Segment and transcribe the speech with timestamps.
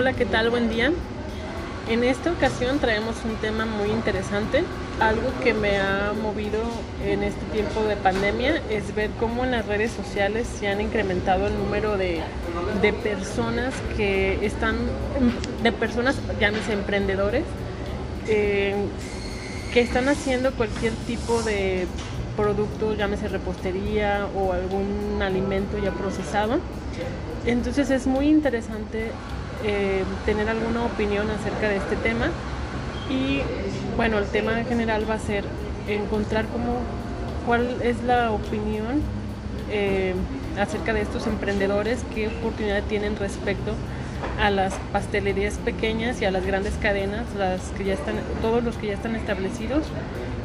[0.00, 0.48] Hola, ¿qué tal?
[0.48, 0.92] Buen día.
[1.86, 4.64] En esta ocasión traemos un tema muy interesante.
[4.98, 6.58] Algo que me ha movido
[7.04, 11.48] en este tiempo de pandemia es ver cómo en las redes sociales se han incrementado
[11.48, 12.22] el número de,
[12.80, 14.76] de personas que están,
[15.62, 17.44] de personas, llámese emprendedores,
[18.26, 18.74] eh,
[19.74, 21.86] que están haciendo cualquier tipo de
[22.38, 26.58] producto, llámese repostería o algún alimento ya procesado.
[27.44, 29.10] Entonces es muy interesante
[29.64, 32.30] eh, tener alguna opinión acerca de este tema
[33.10, 33.40] y
[33.96, 35.44] bueno, el tema en general va a ser
[35.88, 36.78] encontrar cómo,
[37.46, 39.02] cuál es la opinión
[39.70, 40.14] eh,
[40.58, 43.74] acerca de estos emprendedores, qué oportunidad tienen respecto
[44.40, 48.76] a las pastelerías pequeñas y a las grandes cadenas, las que ya están, todos los
[48.76, 49.84] que ya están establecidos.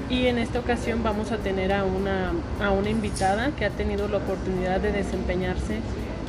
[0.10, 2.32] Y en esta ocasión vamos a tener a una,
[2.64, 5.80] a una invitada que ha tenido la oportunidad de desempeñarse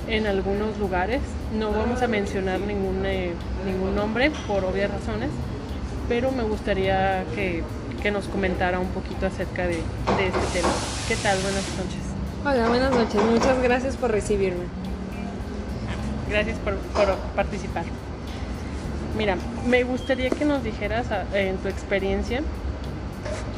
[0.08, 1.20] en algunos lugares.
[1.56, 3.32] No vamos a mencionar ningún, eh,
[3.64, 5.30] ningún nombre por obvias razones,
[6.08, 7.62] pero me gustaría que,
[8.02, 10.68] que nos comentara un poquito acerca de, de este tema.
[11.08, 11.38] ¿Qué tal?
[11.40, 12.06] Buenas noches.
[12.44, 13.22] Hola, buenas noches.
[13.22, 14.64] Muchas gracias por recibirme.
[16.28, 17.84] Gracias por, por participar.
[19.16, 22.42] Mira, me gustaría que nos dijeras en tu experiencia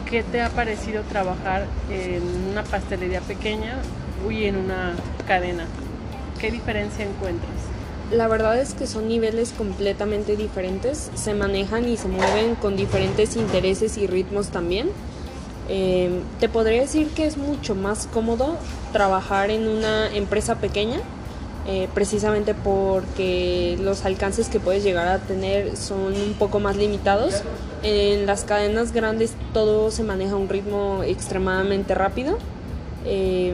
[0.08, 3.74] qué te ha parecido trabajar en una pastelería pequeña
[4.30, 4.94] y en una
[5.26, 5.64] cadena.
[6.38, 7.50] ¿Qué diferencia encuentras?
[8.12, 13.36] La verdad es que son niveles completamente diferentes, se manejan y se mueven con diferentes
[13.36, 14.88] intereses y ritmos también.
[15.68, 18.56] Eh, te podría decir que es mucho más cómodo
[18.92, 21.00] trabajar en una empresa pequeña,
[21.66, 27.42] eh, precisamente porque los alcances que puedes llegar a tener son un poco más limitados.
[27.82, 32.38] En las cadenas grandes todo se maneja a un ritmo extremadamente rápido.
[33.04, 33.52] Eh,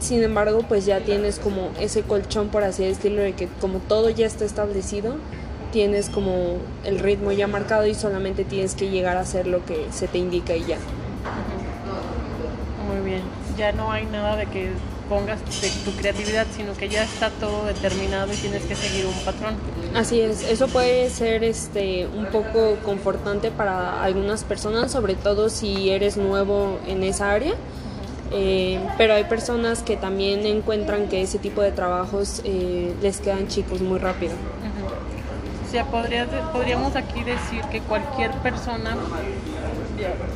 [0.00, 4.10] sin embargo, pues ya tienes como ese colchón, por así decirlo, de que como todo
[4.10, 5.16] ya está establecido,
[5.72, 9.86] tienes como el ritmo ya marcado y solamente tienes que llegar a hacer lo que
[9.92, 10.78] se te indica y ya.
[12.88, 13.22] Muy bien,
[13.56, 14.70] ya no hay nada de que
[15.08, 19.24] pongas de tu creatividad, sino que ya está todo determinado y tienes que seguir un
[19.24, 19.54] patrón.
[19.94, 25.90] Así es, eso puede ser este un poco confortante para algunas personas, sobre todo si
[25.90, 27.54] eres nuevo en esa área
[28.32, 33.48] eh, pero hay personas que también encuentran que ese tipo de trabajos eh, les quedan
[33.48, 34.34] chicos muy rápido.
[35.66, 38.96] O sea, podría, podríamos aquí decir que cualquier persona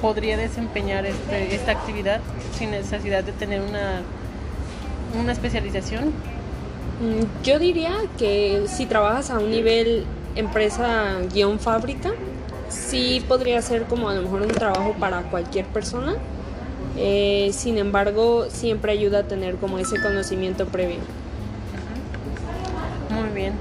[0.01, 2.21] podría desempeñar este, esta actividad
[2.57, 4.03] sin necesidad de tener una,
[5.21, 6.13] una especialización.
[7.01, 10.05] Mm, yo diría que si trabajas a un nivel
[10.37, 12.13] empresa-fábrica,
[12.69, 16.17] sí podría ser como a lo mejor un trabajo para cualquier persona
[16.97, 20.99] eh, sin embargo, siempre ayuda a tener como ese conocimiento previo.
[23.11, 23.55] Muy bien.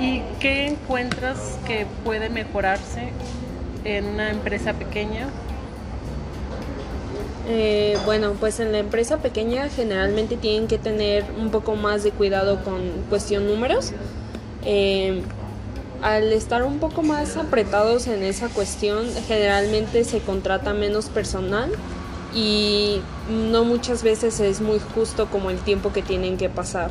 [0.00, 3.10] ¿Y qué encuentras que puede mejorarse
[3.84, 5.28] en una empresa pequeña?
[7.48, 12.10] Eh, bueno, pues en la empresa pequeña generalmente tienen que tener un poco más de
[12.10, 13.92] cuidado con cuestión números.
[14.64, 15.22] Eh,
[16.02, 21.70] al estar un poco más apretados en esa cuestión, generalmente se contrata menos personal
[22.36, 26.90] y no muchas veces es muy justo como el tiempo que tienen que pasar.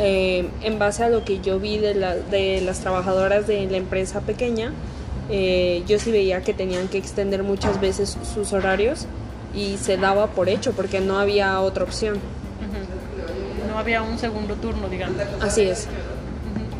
[0.00, 3.76] Eh, en base a lo que yo vi de, la, de las trabajadoras de la
[3.76, 4.72] empresa pequeña,
[5.30, 9.06] eh, yo sí veía que tenían que extender muchas veces sus horarios
[9.54, 12.18] y se daba por hecho porque no había otra opción.
[13.68, 15.20] No había un segundo turno, digamos.
[15.40, 15.86] Así es.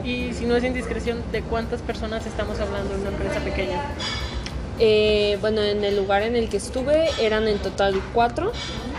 [0.04, 3.82] Y si no es indiscreción, ¿de cuántas personas estamos hablando en una empresa pequeña?
[4.80, 8.52] Eh, bueno, en el lugar en el que estuve eran en total cuatro,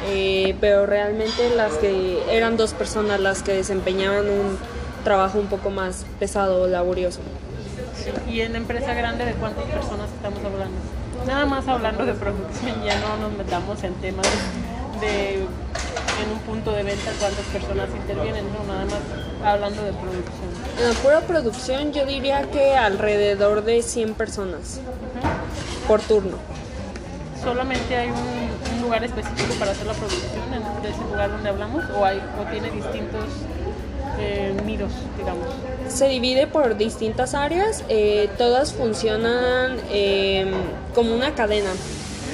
[0.08, 4.58] eh, pero realmente las que eran dos personas las que desempeñaban un
[5.04, 7.20] trabajo un poco más pesado o laborioso.
[8.30, 10.78] ¿Y en empresa grande de cuántas personas estamos hablando?
[11.28, 14.28] Nada más hablando de producción, ya no nos metamos en temas
[15.02, 19.02] de en un punto de venta cuántas personas intervienen, no, nada más
[19.44, 20.50] hablando de producción.
[20.80, 24.80] En la pura producción yo diría que alrededor de 100 personas
[25.88, 26.38] por turno.
[27.44, 32.06] ¿Solamente hay un, lugar específico para hacer la producción en ese lugar donde hablamos o,
[32.06, 33.26] hay, o tiene distintos
[34.20, 35.48] eh, nidos, digamos?
[35.88, 40.52] Se divide por distintas áreas, eh, todas funcionan em,
[40.94, 41.72] como una cadena.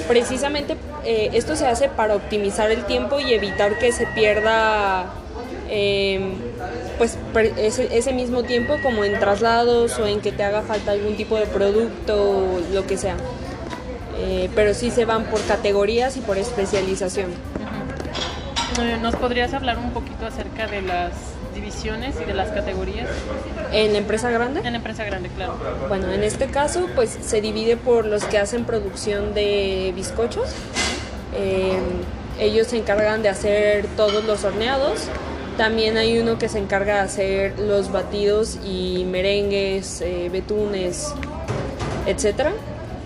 [0.08, 0.76] Precisamente
[1.06, 5.06] eh, esto se hace para optimizar el tiempo y evitar que se pierda
[6.98, 7.18] pues
[7.58, 11.38] ese, ese, mismo tiempo como en traslados o en que te haga falta algún tipo
[11.38, 13.16] de producto o lo que sea.
[14.18, 17.32] Eh, pero sí se van por categorías y por especialización.
[18.80, 21.12] Eh, ¿Nos podrías hablar un poquito acerca de las
[21.54, 23.10] divisiones y de las categorías?
[23.72, 24.62] ¿En la empresa grande?
[24.62, 25.58] En la empresa grande, claro.
[25.88, 30.50] Bueno, en este caso, pues se divide por los que hacen producción de bizcochos.
[31.36, 31.78] Eh,
[32.40, 35.08] ellos se encargan de hacer todos los horneados.
[35.58, 41.14] También hay uno que se encarga de hacer los batidos y merengues, eh, betunes,
[42.08, 42.52] etc.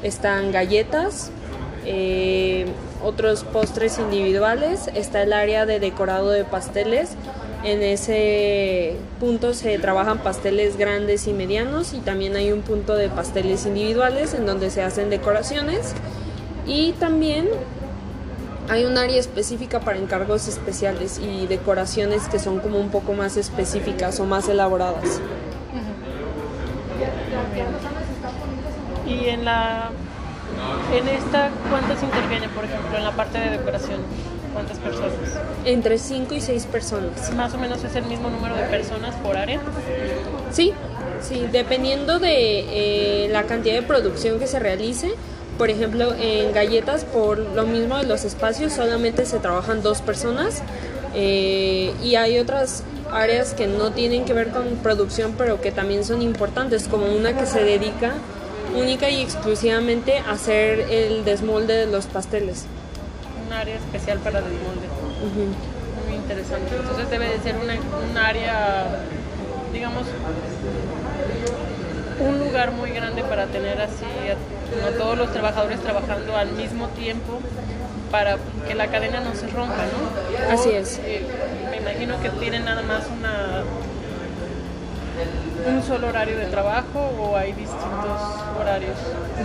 [0.06, 1.31] Están galletas,
[1.84, 2.68] eh,
[3.04, 4.88] otros postres individuales.
[4.94, 7.16] Está el área de decorado de pasteles.
[7.63, 13.10] En ese punto se trabajan pasteles grandes y medianos y también hay un punto de
[13.10, 15.96] pasteles individuales en donde se hacen decoraciones.
[16.68, 17.48] Y también
[18.69, 23.38] hay un área específica para encargos especiales y decoraciones que son como un poco más
[23.38, 25.19] específicas o más elaboradas.
[29.25, 29.89] Y en la
[30.94, 34.00] en esta cuántos intervienen, por ejemplo, en la parte de decoración?
[34.54, 35.13] ¿Cuántas personas?
[35.66, 37.33] Entre 5 y 6 personas.
[37.33, 39.60] Más o menos es el mismo número de personas por área.
[40.51, 40.74] Sí,
[41.22, 45.12] sí, dependiendo de eh, la cantidad de producción que se realice,
[45.57, 50.62] por ejemplo, en galletas, por lo mismo de los espacios, solamente se trabajan dos personas
[51.16, 56.06] eh, y hay otras áreas que no tienen que ver con producción, pero que también
[56.06, 58.13] son importantes, como una que se dedica
[58.75, 62.66] única y exclusivamente hacer el desmolde de los pasteles.
[63.45, 64.88] Un área especial para desmolde.
[66.07, 66.75] Muy interesante.
[66.75, 69.00] Entonces debe de ser un área,
[69.74, 70.04] digamos,
[72.19, 77.39] un lugar muy grande para tener así a, todos los trabajadores trabajando al mismo tiempo
[78.12, 78.38] para
[78.68, 80.54] que la cadena no se rompa, ¿no?
[80.54, 81.00] así es.
[81.04, 81.25] Eh,
[81.69, 83.63] me imagino que tienen nada más una
[85.67, 88.21] un solo horario de trabajo o hay distintos
[88.59, 88.95] horarios?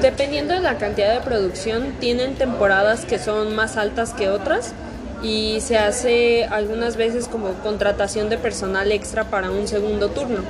[0.00, 4.74] Dependiendo de la cantidad de producción, tienen temporadas que son más altas que otras
[5.22, 10.40] y se hace algunas veces como contratación de personal extra para un segundo turno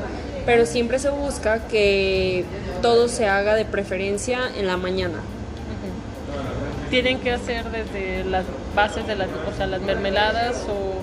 [0.46, 2.44] pero siempre se busca que
[2.82, 5.18] todo se haga de preferencia en la mañana.
[6.90, 8.44] ¿Tienen que hacer desde las
[8.74, 10.94] bases de las, o sea, las mermeladas o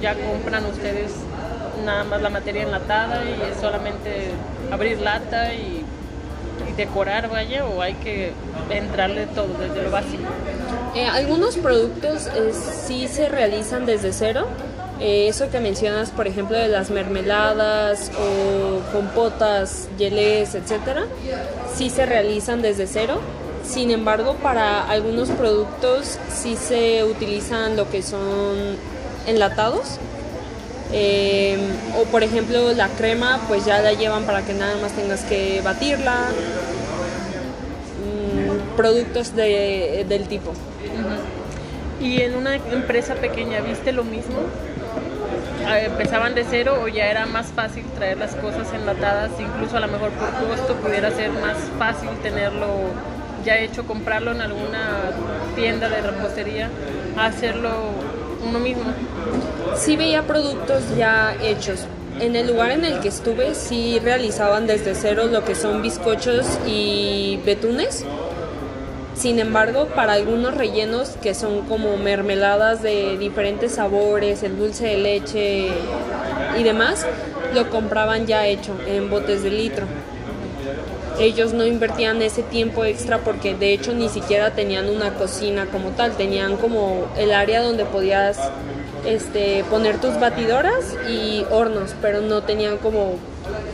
[0.00, 1.10] ya compran ustedes
[1.84, 4.30] nada más la materia enlatada y es solamente
[4.70, 5.84] abrir lata y,
[6.76, 8.32] decorar, vaya, o hay que
[8.68, 10.24] entrarle todo desde lo básico?
[10.96, 14.48] Eh, algunos productos eh, sí se realizan desde cero,
[15.00, 21.04] eh, eso que mencionas, por ejemplo, de las mermeladas o compotas, gelés, etcétera,
[21.74, 23.20] sí se realizan desde cero.
[23.64, 28.76] Sin embargo, para algunos productos sí se utilizan lo que son
[29.26, 29.98] enlatados.
[30.96, 31.58] Eh,
[31.98, 35.60] o por ejemplo la crema pues ya la llevan para que nada más tengas que
[35.62, 36.28] batirla.
[37.98, 40.52] Mm, productos de, del tipo.
[42.00, 44.38] ¿Y en una empresa pequeña viste lo mismo?
[45.66, 49.88] empezaban de cero o ya era más fácil traer las cosas enlatadas, incluso a lo
[49.88, 52.66] mejor por costo pudiera ser más fácil tenerlo
[53.44, 55.10] ya hecho, comprarlo en alguna
[55.56, 56.68] tienda de repostería,
[57.16, 57.70] hacerlo
[58.46, 58.84] uno mismo.
[59.76, 61.80] Sí veía productos ya hechos.
[62.20, 66.46] En el lugar en el que estuve sí realizaban desde cero lo que son bizcochos
[66.66, 68.04] y betunes
[69.14, 74.98] sin embargo, para algunos rellenos que son como mermeladas de diferentes sabores, el dulce de
[74.98, 75.68] leche
[76.58, 77.06] y demás,
[77.54, 79.86] lo compraban ya hecho en botes de litro.
[81.20, 85.90] Ellos no invertían ese tiempo extra porque de hecho ni siquiera tenían una cocina como
[85.90, 88.36] tal, tenían como el área donde podías
[89.04, 93.16] este, poner tus batidoras y hornos, pero no tenían como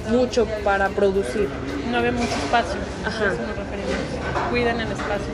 [0.08, 1.48] mucho para producir.
[1.90, 2.78] No había mucho espacio.
[3.06, 3.32] Ajá
[4.50, 5.32] cuiden el espacio.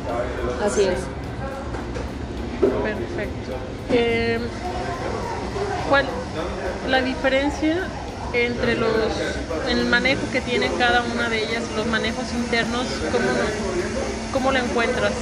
[0.64, 1.00] Así es.
[2.60, 3.52] Perfecto.
[3.90, 4.38] Eh,
[5.88, 6.06] ¿Cuál
[6.88, 7.88] la diferencia
[8.32, 8.90] entre los
[9.68, 13.28] el manejo que tienen cada una de ellas, los manejos internos, cómo,
[14.32, 15.12] cómo lo encuentras?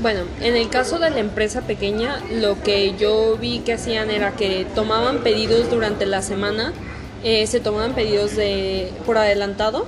[0.00, 4.36] Bueno, en el caso de la empresa pequeña, lo que yo vi que hacían era
[4.36, 6.72] que tomaban pedidos durante la semana,
[7.24, 9.86] eh, se tomaban pedidos de por adelantado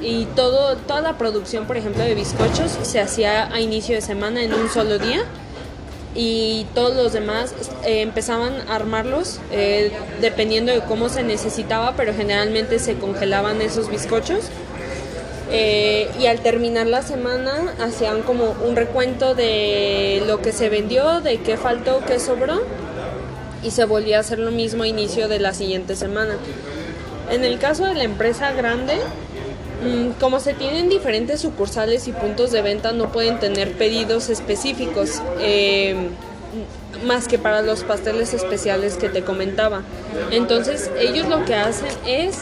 [0.00, 4.42] y todo, toda la producción, por ejemplo, de bizcochos se hacía a inicio de semana
[4.42, 5.24] en un solo día
[6.14, 12.14] y todos los demás eh, empezaban a armarlos eh, dependiendo de cómo se necesitaba, pero
[12.14, 14.44] generalmente se congelaban esos bizcochos.
[15.50, 21.20] Eh, y al terminar la semana hacían como un recuento de lo que se vendió,
[21.20, 22.62] de qué faltó, qué sobró
[23.62, 26.36] y se volvía a hacer lo mismo a inicio de la siguiente semana.
[27.30, 28.98] En el caso de la empresa grande,
[29.84, 35.22] Mm, como se tienen diferentes sucursales y puntos de venta, no pueden tener pedidos específicos.
[35.40, 35.94] Eh,
[37.04, 39.82] más que para los pasteles especiales que te comentaba.
[40.30, 42.38] Entonces ellos lo que hacen es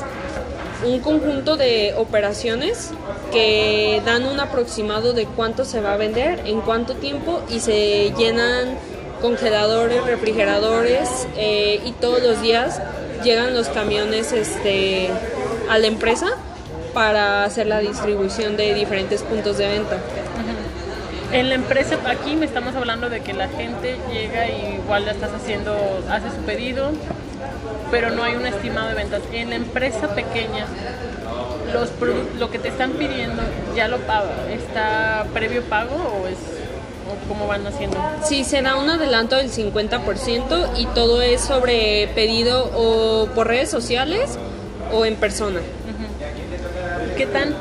[0.84, 2.90] un conjunto de operaciones
[3.32, 8.12] que dan un aproximado de cuánto se va a vender, en cuánto tiempo y se
[8.16, 8.76] llenan
[9.20, 12.80] congeladores, refrigeradores eh, y todos los días
[13.22, 15.08] llegan los camiones este,
[15.70, 16.36] a la empresa
[16.92, 19.98] para hacer la distribución de diferentes puntos de venta.
[21.32, 25.12] En la empresa, aquí me estamos hablando de que la gente llega y igual la
[25.12, 25.74] estás haciendo,
[26.10, 26.90] hace su pedido,
[27.90, 29.22] pero no hay un estimado de ventas.
[29.32, 30.66] En la empresa pequeña,
[31.72, 31.90] los
[32.38, 33.42] lo que te están pidiendo,
[33.74, 34.50] ¿ya lo paga?
[34.50, 36.36] ¿Está previo pago o es
[37.08, 37.96] o cómo van haciendo?
[38.24, 43.70] Sí, se da un adelanto del 50% y todo es sobre pedido o por redes
[43.70, 44.38] sociales
[44.92, 45.60] o en persona.
[47.16, 47.54] ¿Qué tan,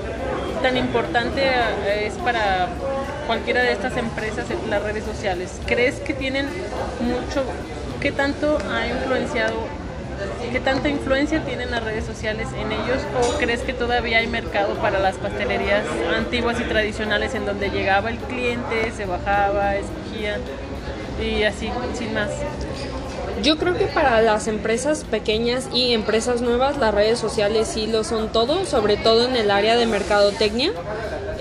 [0.61, 2.69] tan importante eh, es para
[3.27, 5.59] cualquiera de estas empresas en las redes sociales?
[5.65, 6.47] ¿Crees que tienen
[6.99, 7.43] mucho,
[7.99, 9.53] qué tanto ha influenciado,
[10.51, 14.75] qué tanta influencia tienen las redes sociales en ellos o crees que todavía hay mercado
[14.75, 15.85] para las pastelerías
[16.15, 20.37] antiguas y tradicionales en donde llegaba el cliente, se bajaba, escogía
[21.21, 22.29] y así, sin más?
[23.43, 28.03] Yo creo que para las empresas pequeñas y empresas nuevas las redes sociales sí lo
[28.03, 30.71] son todo, sobre todo en el área de mercadotecnia.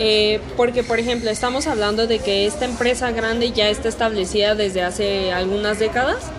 [0.02, 4.82] Eh, porque, por ejemplo, estamos hablando de que esta empresa grande ya está establecida desde
[4.82, 6.30] hace algunas décadas,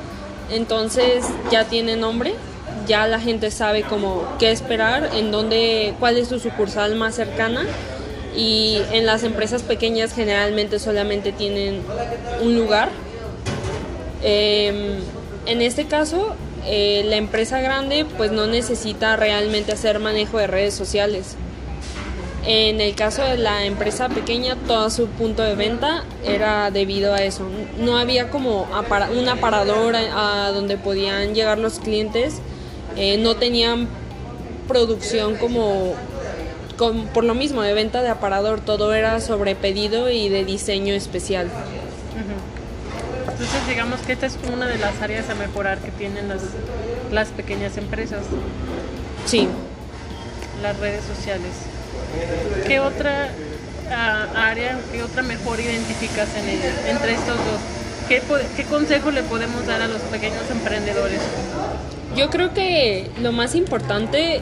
[0.52, 2.34] entonces ya tiene nombre,
[2.88, 7.66] ya la gente sabe cómo qué esperar, en dónde, cuál es su sucursal más cercana
[8.36, 11.82] y en las empresas pequeñas generalmente solamente tienen
[12.42, 12.90] un lugar.
[14.24, 15.00] Em,
[15.46, 20.74] en este caso, eh, la empresa grande pues no necesita realmente hacer manejo de redes
[20.74, 21.36] sociales.
[22.46, 27.18] En el caso de la empresa pequeña, todo su punto de venta era debido a
[27.18, 27.48] eso.
[27.78, 28.68] No había como
[29.16, 32.42] un aparador a, donde podían llegar los clientes.
[32.96, 33.88] Eh, no tenían
[34.68, 35.94] producción como
[37.14, 38.60] por lo mismo de venta de aparador.
[38.60, 41.48] Todo era sobre pedido y de diseño especial.
[43.22, 46.42] Entonces digamos que esta es una de las áreas a mejorar que tienen las,
[47.12, 48.24] las pequeñas empresas.
[49.26, 49.48] Sí.
[50.62, 51.52] Las redes sociales.
[52.68, 53.30] ¿Qué otra
[53.90, 57.60] ah, área, qué otra mejor identificas en entre estos dos?
[58.08, 58.22] ¿Qué,
[58.56, 61.20] ¿Qué consejo le podemos dar a los pequeños emprendedores?
[62.16, 64.42] Yo creo que lo más importante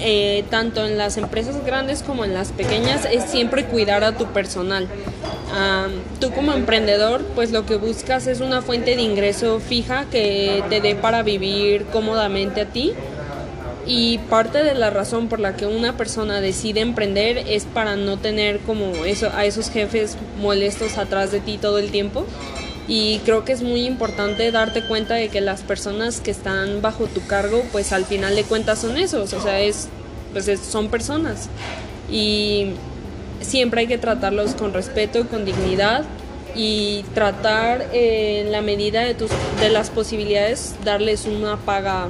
[0.00, 4.26] eh, tanto en las empresas grandes como en las pequeñas, es siempre cuidar a tu
[4.26, 4.86] personal.
[6.20, 10.80] tú como emprendedor, pues lo que buscas es una fuente de ingreso fija que te
[10.80, 12.92] dé para vivir cómodamente a ti
[13.86, 18.16] y parte de la razón por la que una persona decide emprender es para no
[18.18, 22.26] tener como eso a esos jefes molestos atrás de ti todo el tiempo.
[22.88, 27.06] Y creo que es muy importante darte cuenta de que las personas que están bajo
[27.06, 29.88] tu cargo, pues al final de cuentas son esos, o sea, es,
[30.32, 31.48] pues son personas.
[32.10, 32.72] Y
[33.40, 36.04] siempre hay que tratarlos con respeto, con dignidad
[36.54, 42.08] y tratar en la medida de, tus, de las posibilidades darles una paga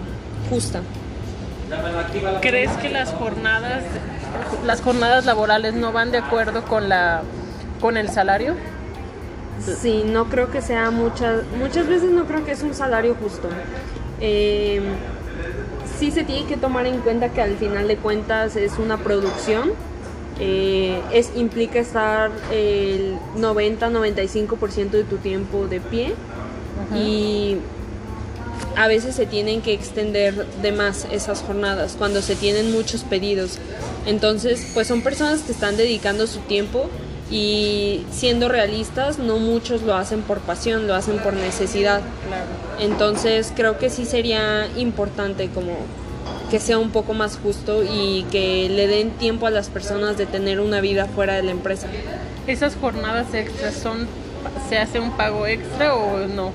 [0.50, 0.82] justa.
[2.40, 3.82] ¿Crees que las jornadas,
[4.64, 7.22] las jornadas laborales no van de acuerdo con la,
[7.80, 8.54] con el salario?
[9.80, 13.48] Sí, no creo que sea muchas, muchas veces no creo que es un salario justo.
[14.20, 14.80] Eh,
[15.98, 19.72] sí se tiene que tomar en cuenta que al final de cuentas es una producción.
[20.38, 26.14] Eh, es, implica estar el 90-95% de tu tiempo de pie
[26.94, 27.56] y
[28.76, 33.58] a veces se tienen que extender de más esas jornadas cuando se tienen muchos pedidos.
[34.06, 36.88] Entonces, pues son personas que están dedicando su tiempo
[37.30, 42.02] y siendo realistas, no muchos lo hacen por pasión, lo hacen por necesidad.
[42.80, 45.72] Entonces, creo que sí sería importante como
[46.50, 50.26] que sea un poco más justo y que le den tiempo a las personas de
[50.26, 51.88] tener una vida fuera de la empresa.
[52.46, 54.06] ¿Esas jornadas extras son,
[54.68, 56.52] se hace un pago extra o no?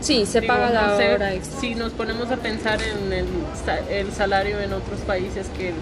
[0.00, 5.00] Sí, se paga la hora Si nos ponemos a pensar en el, salario en otros
[5.00, 5.72] países, que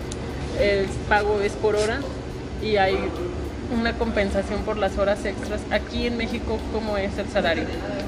[0.60, 2.00] el, pago es por hora
[2.62, 2.96] y hay
[3.78, 5.60] una compensación por las horas extras.
[5.70, 7.64] Aquí en México, ¿cómo es el salario?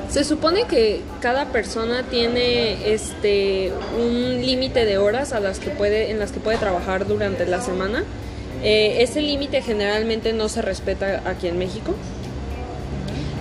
[0.09, 6.11] Se supone que cada persona tiene este un límite de horas a las que puede,
[6.11, 8.05] en las que puede trabajar durante la semana.
[8.63, 11.95] Eh, ese límite generalmente no se respeta aquí en México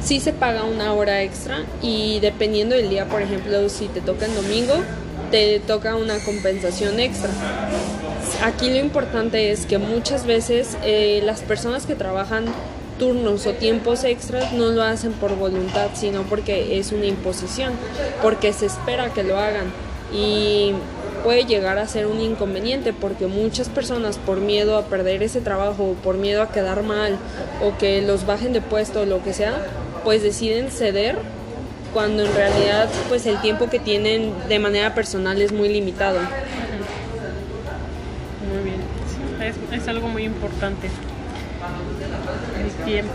[0.05, 4.27] sí se paga una hora extra y dependiendo del día, por ejemplo, si te toca
[4.27, 4.75] en domingo,
[5.31, 7.31] te toca una compensación extra.
[8.43, 12.45] Aquí lo importante es que muchas veces eh, las personas que trabajan
[13.00, 17.74] turnos o tiempos extras no lo hacen por voluntad, sino porque es una imposición,
[18.21, 19.74] porque se espera que lo hagan.
[20.13, 20.74] Y
[21.24, 25.95] puede llegar a ser un inconveniente porque muchas personas por miedo a perder ese trabajo,
[26.03, 27.17] por miedo a quedar mal
[27.63, 29.55] o que los bajen de puesto o lo que sea,
[30.05, 31.17] pues deciden ceder
[31.93, 36.19] cuando en realidad pues el tiempo que tienen de manera personal es muy limitado.
[38.47, 38.81] Muy bien,
[39.41, 40.89] es, es algo muy importante.
[42.63, 43.13] El tiempo.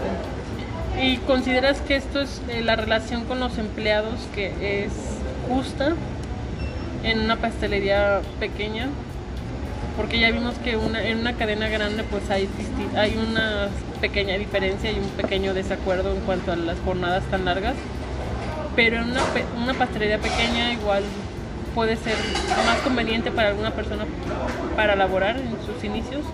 [1.00, 4.92] ¿Y consideras que esto es eh, la relación con los empleados que es
[5.48, 5.94] justa
[7.04, 8.88] en una pastelería pequeña?
[10.00, 12.48] Porque ya vimos que una, en una cadena grande pues hay,
[12.96, 13.68] hay una
[14.00, 17.74] pequeña diferencia y un pequeño desacuerdo en cuanto a las jornadas tan largas.
[18.74, 19.20] Pero en una,
[19.62, 21.02] una pastelería pequeña igual
[21.74, 22.14] puede ser
[22.64, 24.06] más conveniente para alguna persona
[24.74, 26.24] para laborar en sus inicios.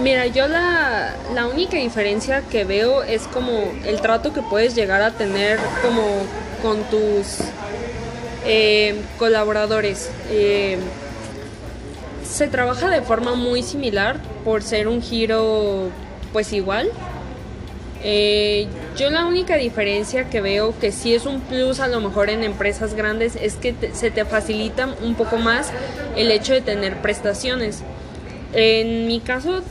[0.00, 5.02] Mira, yo la, la, única diferencia que veo es como el trato que puedes llegar
[5.02, 6.22] a tener como
[6.62, 7.38] con tus
[8.44, 10.08] eh, colaboradores.
[10.30, 10.78] Eh,
[12.36, 15.88] se trabaja de forma muy similar por ser un giro
[16.34, 16.90] pues igual.
[18.04, 18.66] Eh,
[18.96, 22.44] yo la única diferencia que veo que sí es un plus a lo mejor en
[22.44, 25.72] empresas grandes es que se te facilita un poco más
[26.14, 27.82] el hecho de tener prestaciones.
[28.52, 29.62] En mi caso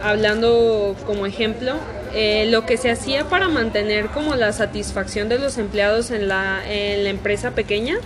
[0.00, 1.72] hablando como ejemplo,
[2.14, 6.62] eh, lo que se hacía para mantener como la satisfacción de los empleados en la,
[6.68, 7.96] en la empresa pequeña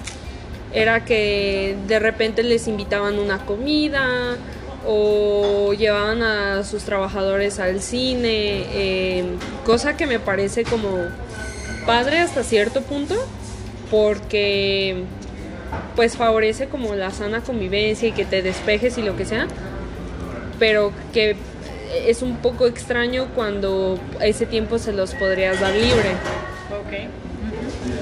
[0.72, 4.36] era que de repente les invitaban una comida
[4.86, 9.24] o llevaban a sus trabajadores al cine, eh,
[9.64, 10.88] cosa que me parece como
[11.86, 13.14] padre hasta cierto punto
[13.90, 15.04] porque
[15.96, 19.46] pues favorece como la sana convivencia y que te despejes y lo que sea,
[20.58, 21.36] pero que
[22.06, 26.12] es un poco extraño cuando ese tiempo se los podrías dar libre.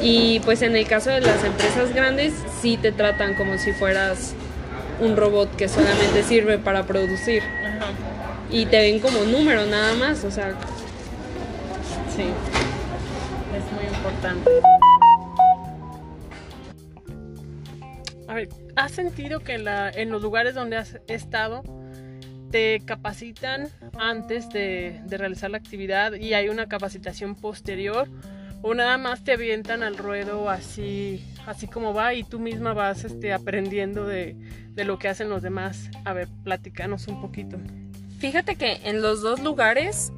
[0.02, 4.35] Y pues en el caso de las empresas grandes sí te tratan como si fueras
[5.00, 7.42] un robot que solamente sirve para producir.
[8.51, 10.55] Y te ven como número nada más, o sea.
[12.14, 12.22] Sí,
[13.57, 14.51] es muy importante.
[18.29, 21.62] A ver, ¿has sentido que la, en los lugares donde has estado
[22.51, 23.68] te capacitan
[23.99, 28.09] antes de, realizar la actividad y hay una capacitación posterior
[28.62, 33.05] o nada más te avientan al ruedo así así como va y tú misma vas
[33.05, 34.37] este, aprendiendo de,
[34.77, 35.90] lo que hacen los demás.
[36.05, 37.57] A ver, platícanos un poquito.
[38.19, 40.12] Fíjate que en los dos lugares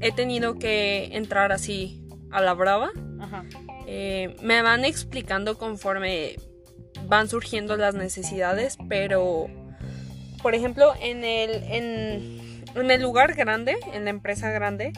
[0.00, 2.90] he tenido que entrar así a la brava.
[3.86, 6.36] Eh, me van explicando conforme
[7.08, 9.48] van surgiendo las necesidades, pero
[10.42, 14.92] por ejemplo, en el, en, el lugar grande, en la empresa grande,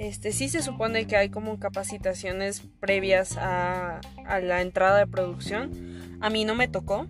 [0.00, 4.00] este, sí se supone que hay como capacitaciones previas a,
[4.42, 6.18] la entrada de producción.
[6.22, 7.06] A mí no me tocó.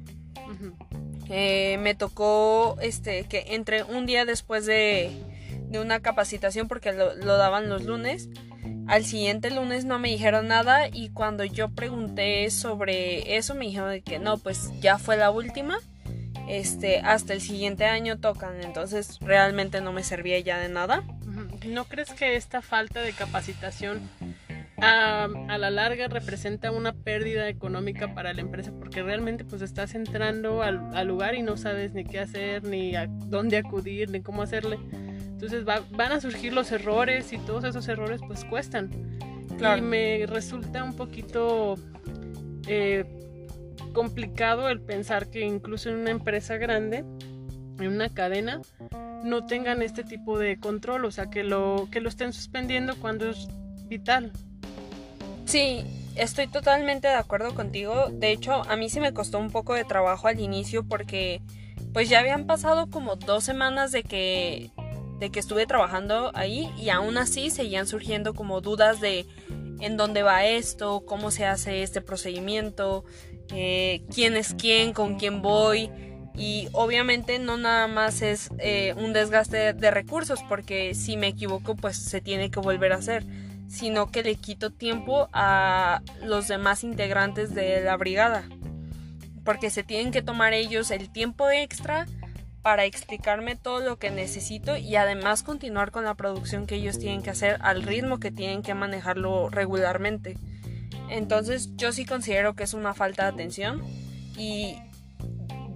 [1.29, 5.13] Eh, me tocó este, que entre un día después de,
[5.73, 8.29] una capacitación, porque lo, lo, daban los lunes,
[8.89, 14.03] al siguiente lunes no me dijeron nada y cuando yo pregunté sobre eso me dijeron
[14.03, 15.79] que no, pues ya fue la última
[16.51, 21.05] este, hasta el siguiente año tocan, entonces realmente no me servía ya de nada.
[21.67, 24.01] ¿No crees que esta falta de capacitación
[24.79, 28.73] a, la larga representa una pérdida económica para la empresa?
[28.79, 33.07] Porque realmente pues estás entrando al, lugar y no sabes ni qué hacer, ni a
[33.09, 34.79] dónde acudir, ni cómo hacerle.
[34.93, 38.91] Entonces van a surgir los errores y todos esos errores pues cuestan.
[39.77, 41.77] Y me resulta un poquito...
[42.67, 43.05] Eh,
[43.93, 46.99] complicado el pensar que incluso en una empresa grande,
[47.79, 48.61] en una cadena,
[49.25, 53.31] no tengan este tipo de control, o sea, que lo, que lo estén suspendiendo cuando
[53.31, 53.49] es
[53.89, 54.33] vital.
[55.45, 55.85] Sí,
[56.17, 58.09] estoy totalmente de acuerdo contigo.
[58.11, 61.41] De hecho, a mí sí me costó un poco de trabajo al inicio porque
[61.93, 64.71] pues ya habían pasado como dos semanas de que
[65.19, 69.27] de que estuve trabajando ahí y aún así seguían surgiendo como dudas de
[69.81, 73.05] en dónde va esto, cómo se hace este procedimiento,
[73.53, 75.91] eh, quién es quién, con quién voy.
[76.35, 81.75] Y obviamente no nada más es eh, un desgaste de recursos, porque si me equivoco,
[81.75, 83.25] pues se tiene que volver a hacer,
[83.69, 88.45] sino que le quito tiempo a los demás integrantes de la brigada,
[89.45, 92.07] porque se tienen que tomar ellos el tiempo extra
[92.63, 97.23] para explicarme todo lo que necesito y además continuar con la producción que ellos tienen
[97.23, 100.37] que hacer al ritmo que tienen que manejarlo regularmente.
[101.09, 103.83] Entonces yo sí considero que es una falta de atención
[104.37, 104.77] y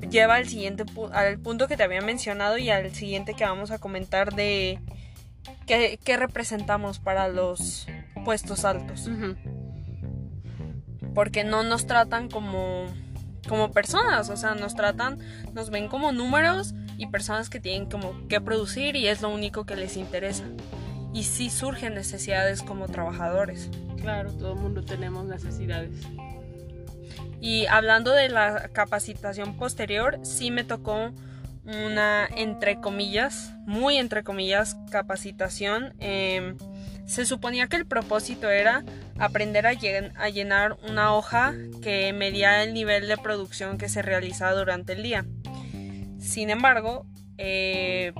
[0.08, 3.78] lleva al siguiente al punto que te había mencionado y al siguiente que vamos a
[3.78, 4.80] comentar de
[5.66, 7.86] ¿qué, representamos para los
[8.24, 9.08] puestos altos?
[11.14, 12.86] Porque no nos tratan como,
[13.48, 15.18] como personas, o sea, nos tratan,
[15.52, 19.64] nos ven como números y personas que tienen como que producir y es lo único
[19.64, 20.44] que les interesa.
[21.12, 23.70] Y sí surgen necesidades como trabajadores.
[24.00, 25.92] Claro, todo el mundo tenemos necesidades.
[27.44, 31.12] Y hablando de la capacitación posterior, sí me tocó
[31.66, 35.92] una, entre comillas, muy entre comillas, capacitación.
[35.98, 36.57] Em,
[37.04, 38.83] se suponía que el propósito era
[39.18, 41.52] aprender a, llenar una hoja
[41.83, 45.26] que medía el nivel de producción que se realizaba durante el día.
[46.18, 47.04] Sin embargo,
[47.37, 48.14] eh,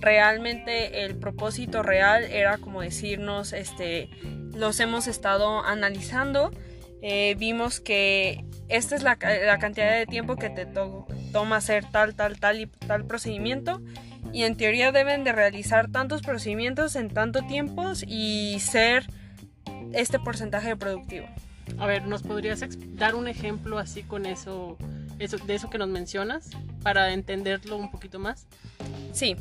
[0.00, 4.08] realmente el propósito real era como decirnos, este,
[4.54, 6.50] los hemos estado analizando,
[7.02, 10.66] eh, vimos que esta es la, cantidad de tiempo que te
[11.32, 13.80] toma hacer tal, tal, tal y tal procedimiento
[14.32, 19.06] y en teoría deben de realizar tantos procedimientos en tanto tiempo y ser
[19.92, 21.26] este porcentaje productivo.
[21.78, 24.76] A ver, ¿nos podrías dar un ejemplo así con eso,
[25.18, 26.50] eso de eso que nos mencionas
[26.82, 28.46] para entenderlo un poquito más?
[29.12, 29.36] Sí,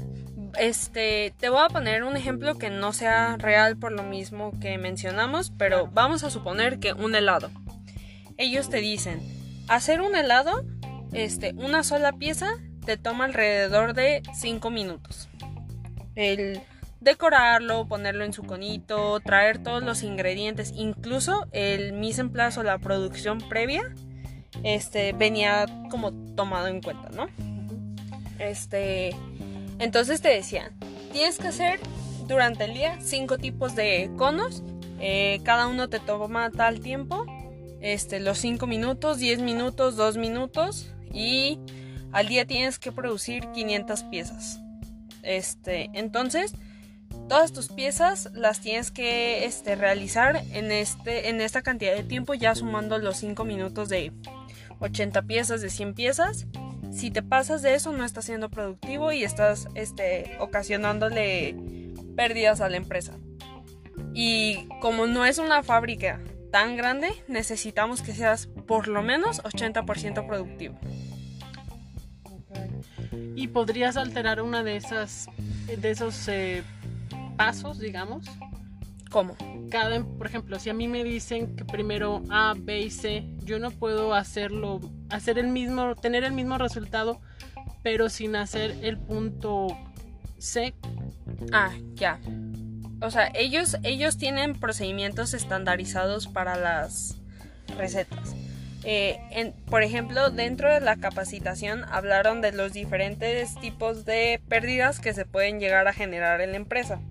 [0.58, 4.78] este, te voy a poner un ejemplo que no sea real por lo mismo que
[4.78, 7.52] mencionamos, pero vamos a suponer que un helado.
[8.40, 9.20] Ellos te dicen,
[9.68, 10.64] hacer un helado,
[11.12, 12.48] este, una sola pieza
[12.86, 15.28] te toma alrededor de 5 minutos.
[16.16, 16.62] El
[17.02, 22.64] decorarlo, ponerlo en su conito, traer todos los ingredientes, incluso el mise en place o
[22.64, 23.94] la producción previa,
[24.64, 27.28] este, venía como tomado en cuenta, ¿no?
[28.40, 29.14] Este,
[29.80, 30.80] entonces te decían,
[31.12, 31.82] tienes que hacer
[32.26, 34.64] durante el día cinco tipos de conos.
[35.02, 37.26] Eh, cada uno te toma tal tiempo.
[37.82, 40.94] Este, los 5 minutos, 10 minutos, 2 minutos.
[41.14, 41.60] Y
[42.12, 44.60] al día tienes que producir 500 piezas.
[45.24, 46.54] Este, entonces,
[47.28, 52.34] todas tus piezas las tienes que este, realizar en, este, en esta cantidad de tiempo,
[52.34, 54.12] ya sumando los 5 minutos de
[54.80, 56.48] 80 piezas, de 100 piezas.
[56.92, 59.68] Si te pasas de eso, no estás siendo productivo y estás
[60.40, 61.56] ocasionándole
[62.16, 63.14] pérdidas a la empresa.
[64.14, 66.20] Y como no es una fábrica
[66.52, 70.80] tan grande, necesitamos que seas por lo menos 80% productivo.
[73.36, 75.28] ¿Y podrías alterar una de esas
[75.66, 76.64] de esos eh,
[77.38, 78.26] pasos, digamos?
[79.10, 79.36] ¿Cómo?
[79.72, 83.60] Cada, por ejemplo, si a mí me dicen que primero A, B y C, yo
[83.60, 87.20] no puedo hacerlo, hacer el mismo, tener el mismo resultado,
[87.82, 89.68] pero sin hacer el punto
[90.38, 90.76] C.
[91.52, 92.20] Ah, ya.
[93.02, 97.16] O sea, ellos, ellos tienen procedimientos estandarizados para las
[97.78, 98.36] recetas.
[98.84, 105.14] Eh, por ejemplo, dentro de la capacitación hablaron de los diferentes tipos de pérdidas que
[105.14, 107.02] se pueden llegar a generar en la empresa.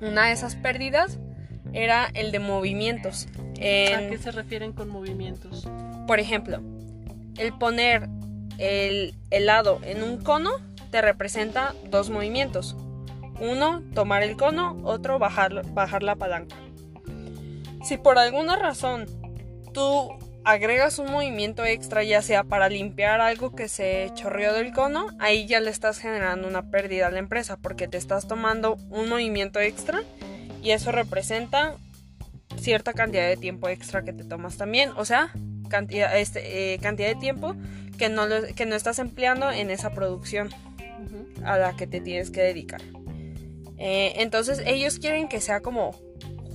[0.00, 1.18] Una de esas pérdidas
[1.72, 3.26] era el de movimientos.
[3.34, 5.68] ¿A qué se refieren con movimientos?
[6.06, 6.62] Por ejemplo,
[7.36, 8.08] el poner
[8.58, 10.50] el helado en un cono
[10.90, 12.76] te representa dos movimientos.
[13.40, 16.56] Uno, tomar el cono, otro, bajar, bajar la palanca.
[17.84, 19.06] Si por alguna razón
[19.72, 20.10] tú
[20.44, 25.46] agregas un movimiento extra, ya sea para limpiar algo que se chorreó del cono, ahí
[25.46, 29.60] ya le estás generando una pérdida a la empresa porque te estás tomando un movimiento
[29.60, 30.02] extra
[30.62, 31.74] y eso representa
[32.56, 35.32] cierta cantidad de tiempo extra que te tomas también, o sea,
[35.68, 37.54] cantidad, este, eh, cantidad de tiempo
[37.98, 38.24] que no,
[38.56, 40.48] que no estás empleando en esa producción
[41.44, 42.80] a la que te tienes que dedicar.
[43.78, 45.92] Eh, entonces ellos quieren que sea como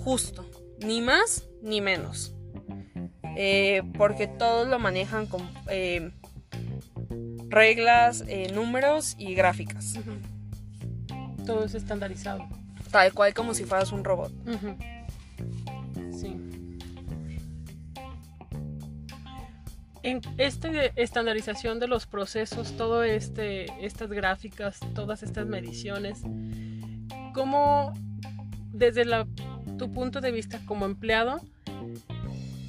[0.04, 0.46] justo,
[0.80, 2.36] ni más ni menos.
[3.36, 6.12] Eh, porque todos lo manejan con eh,
[7.48, 9.96] reglas, números y gráficas.
[11.46, 12.48] Todo es estandarizado.
[12.92, 14.32] Tal cual como si fueras un robot.
[16.12, 16.36] Sí.
[20.04, 26.22] En esta estandarización de los procesos, todo este, estas gráficas, todas estas mediciones,
[27.34, 27.94] ¿cómo
[28.72, 29.06] desde
[29.78, 31.42] tu punto de vista como empleado,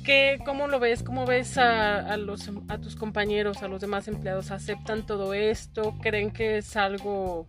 [0.04, 1.02] ¿Qué, ¿Cómo lo ves?
[1.02, 4.50] ¿Cómo ves a, los, a tus compañeros, a los demás empleados?
[4.50, 5.94] ¿Aceptan todo esto?
[6.02, 7.48] ¿Creen que es algo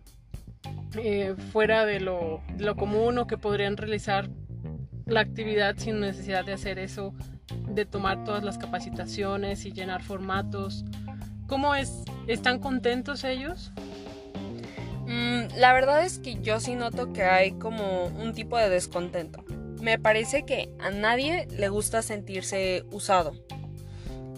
[0.94, 2.40] eh, fuera de lo,
[2.78, 4.30] común o que podrían realizar
[5.04, 7.14] la actividad sin necesidad de hacer eso,
[7.68, 10.82] de tomar todas las capacitaciones y llenar formatos?
[11.46, 12.04] ¿Cómo es?
[12.26, 13.70] ¿Están contentos ellos?
[15.06, 19.44] Mm, la verdad es que yo sí noto que hay como un tipo de descontento
[19.80, 23.34] me parece que a nadie le gusta sentirse usado.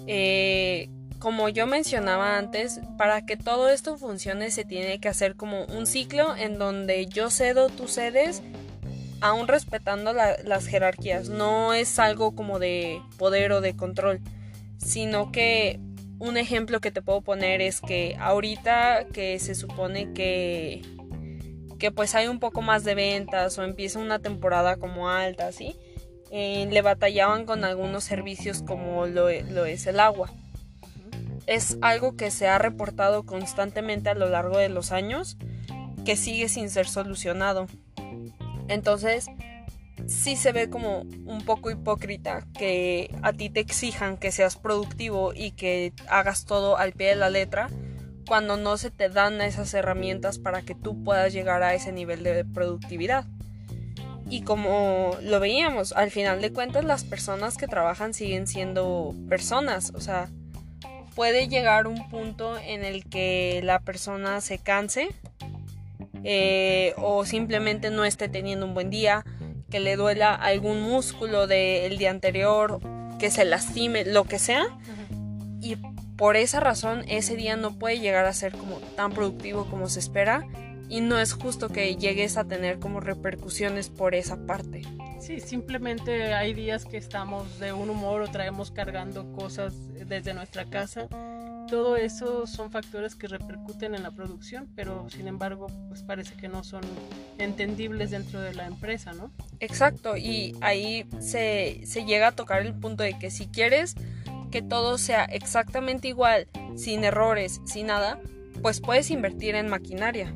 [0.06, 5.64] Eh, como yo mencionaba antes, para que todo esto funcione se tiene que hacer como
[5.64, 8.42] un ciclo en donde yo cedo, tú cedes,
[9.20, 11.28] aún respetando las jerarquías.
[11.28, 14.20] No es algo como de poder o de control,
[14.76, 15.80] sino que
[16.18, 20.82] un ejemplo que te puedo poner es que ahorita que se supone que
[21.78, 25.76] que pues hay un poco más de ventas o empieza una temporada como alta, ¿sí?
[26.30, 30.30] Eh, le batallaban con algunos servicios como lo, lo es el agua.
[31.46, 35.38] Es algo que se ha reportado constantemente a lo largo de los años
[36.04, 37.66] que sigue sin ser solucionado.
[38.68, 39.26] Entonces,
[40.08, 45.32] sí se ve como un poco hipócrita que a ti te exijan que seas productivo
[45.34, 47.68] y que hagas todo al pie de la letra
[48.26, 52.22] cuando no se te dan esas herramientas para que tú puedas llegar a ese nivel
[52.22, 53.26] de productividad.
[54.30, 59.92] Y como lo veíamos, al final de cuentas las personas que trabajan siguen siendo personas,
[59.94, 60.28] o sea,
[61.14, 65.08] puede llegar un punto en el que la persona se canse
[66.24, 69.24] eh, o simplemente no esté teniendo un buen día,
[69.70, 72.80] que le duela algún músculo del día anterior,
[73.18, 74.66] que se lastime, lo que sea,
[75.60, 75.76] y
[76.16, 80.00] por esa razón ese día no puede llegar a ser como tan productivo como se
[80.00, 80.46] espera
[80.88, 84.82] y no es justo que llegues a tener como repercusiones por esa parte.
[85.20, 89.74] Sí, simplemente hay días que estamos de un humor o traemos cargando cosas
[90.06, 91.08] desde nuestra casa.
[91.68, 96.48] Todo eso son factores que repercuten en la producción, pero sin embargo, pues parece que
[96.48, 96.80] no son
[97.36, 99.30] entendibles dentro de la empresa, ¿no?
[99.60, 103.96] Exacto, y ahí se, se llega a tocar el punto de que si quieres
[104.50, 108.18] que todo sea exactamente igual, sin errores, sin nada,
[108.62, 110.34] pues puedes invertir en maquinaria.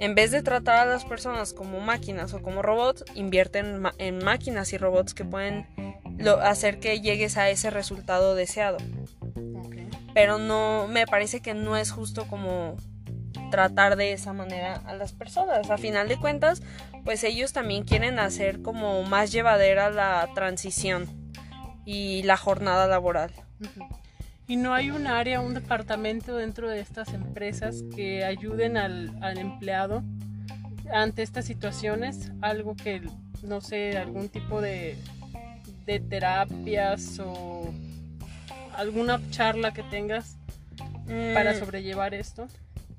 [0.00, 4.72] En vez de tratar a las personas como máquinas o como robots, invierte en, máquinas
[4.72, 5.66] y robots que pueden
[6.42, 8.78] hacer que llegues a ese resultado deseado.
[10.14, 12.76] Pero no, me parece que no es justo como
[13.50, 15.70] tratar de esa manera a las personas.
[15.70, 16.62] A final de cuentas,
[17.04, 21.30] pues ellos también quieren hacer como más llevadera la transición
[21.84, 23.32] y la jornada laboral.
[24.50, 30.02] Y no hay un área, un departamento dentro de estas empresas que ayuden al, empleado
[30.92, 33.00] ante estas situaciones, algo que,
[33.44, 34.98] no sé, algún tipo de,
[35.86, 37.72] de terapias o
[38.74, 40.36] alguna charla que tengas
[41.32, 41.58] para mm.
[41.60, 42.48] sobrellevar esto.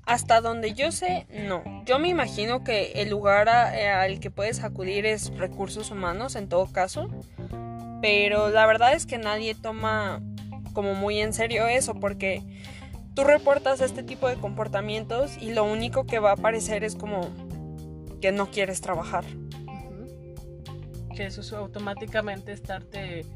[0.06, 1.84] Hasta donde yo sé, no.
[1.84, 6.72] Yo me imagino que el lugar al que puedes acudir es recursos humanos en todo
[6.72, 7.10] caso
[8.02, 10.20] pero la verdad es que nadie toma
[10.72, 12.42] como muy en serio eso porque
[13.14, 17.28] tú reportas este tipo de comportamientos y lo único que va a aparecer es como
[18.20, 19.24] que no quieres trabajar.
[21.14, 23.26] Que eso es automáticamente estarte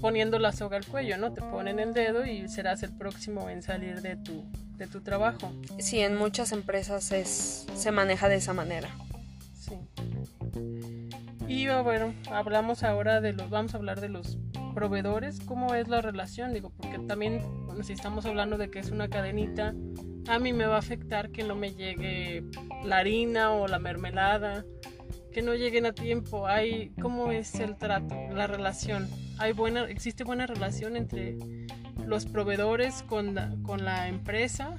[0.00, 1.32] poniendo la soga al cuello, ¿no?
[1.32, 4.44] Te ponen el dedo y serás el próximo en salir de tu,
[4.76, 5.52] de tu trabajo.
[5.78, 8.88] Sí, en muchas empresas es, se maneja de esa manera.
[9.54, 9.74] Sí.
[11.46, 14.38] Y bueno, hablamos ahora de los, vamos a hablar de los
[14.74, 17.40] proveedores, cómo es la relación, digo, porque también
[17.82, 19.74] si estamos hablando de que es una cadenita,
[20.28, 22.44] a mí me va a afectar que no me llegue
[22.84, 24.64] la harina o la mermelada,
[25.32, 26.46] que no lleguen a tiempo.
[26.46, 29.08] Hay, ¿cómo es el trato, la relación?
[29.38, 31.36] Hay buena, existe buena relación entre
[32.06, 34.76] los proveedores con la, con la empresa.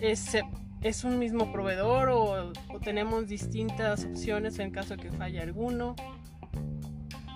[0.00, 0.36] Es,
[0.82, 5.94] ¿Es un mismo proveedor o, tenemos distintas opciones en caso de que falle alguno?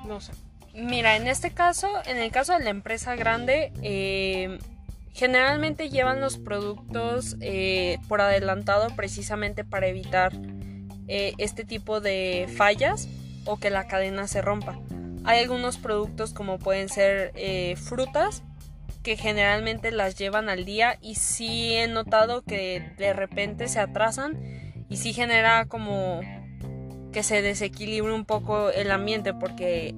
[0.04, 0.32] No sé.
[0.76, 4.58] Mira, en este caso, en el caso de la empresa grande, eh,
[5.14, 10.34] generalmente llevan los productos eh, por adelantado precisamente para evitar
[11.08, 13.08] eh, este tipo de fallas
[13.46, 14.78] o que la cadena se rompa.
[15.24, 17.32] Hay algunos productos como pueden ser
[17.76, 18.42] frutas
[19.02, 24.84] que generalmente las llevan al día y sí he notado que de repente se atrasan
[24.90, 26.20] y sí genera como
[27.12, 29.94] que se desequilibre un poco el ambiente porque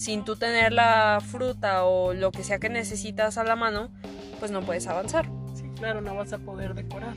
[0.00, 3.90] sin tú tener la fruta o lo que sea que necesitas a la mano,
[4.38, 5.28] pues no puedes avanzar.
[5.54, 7.14] Sí, claro, no vas a poder decorar.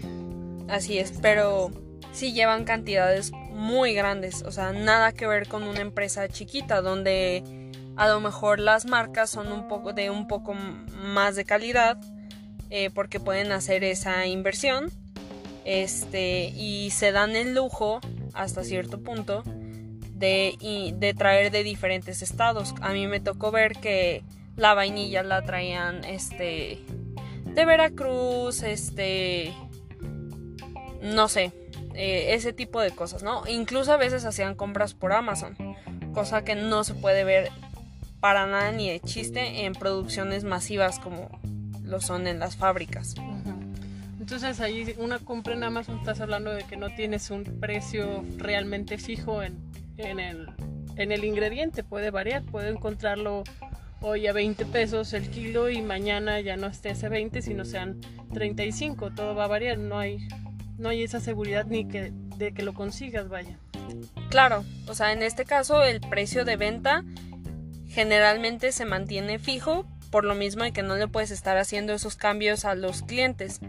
[0.67, 1.71] Así es, pero
[2.11, 7.71] sí llevan cantidades muy grandes, o sea, nada que ver con una empresa chiquita donde
[7.95, 11.97] a lo mejor las marcas son un poco de un poco más de calidad
[12.69, 14.91] eh, porque pueden hacer esa inversión
[15.63, 18.01] este y se dan el lujo
[18.33, 19.43] hasta cierto punto
[20.13, 22.73] de, de traer de diferentes estados.
[22.81, 24.23] A mí me tocó ver que
[24.55, 26.79] la vainilla la traían este
[27.45, 29.53] de Veracruz este
[31.01, 31.51] no sé
[31.95, 35.55] eh, ese tipo de cosas no incluso a veces hacían compras por Amazon
[36.13, 37.49] cosa que no se puede ver
[38.19, 41.29] para nada ni de chiste en producciones masivas como
[41.83, 43.15] lo son en las fábricas.
[44.17, 48.97] Entonces ahí una compra en Amazon estás hablando de que no tienes un precio realmente
[48.97, 49.57] fijo en,
[49.97, 50.47] en, el,
[50.97, 53.43] en el ingrediente, puede variar, puede encontrarlo
[54.01, 57.99] hoy a 20 pesos el kilo y mañana ya no esté ese 20, sino sean
[58.33, 59.11] 35.
[59.11, 60.27] Todo va a variar, no hay,
[60.77, 63.57] no hay esa seguridad ni que, de que lo consigas, vaya.
[64.29, 67.03] Claro, o sea, en este caso el precio de venta
[67.87, 72.15] generalmente se mantiene fijo, por lo mismo de que no le puedes estar haciendo esos
[72.15, 73.61] cambios a los clientes.